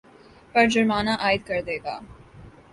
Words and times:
پر 0.53 0.65
جرمانہ 0.71 1.13
عاید 1.23 1.41
کردے 1.47 1.77
گا 1.83 1.95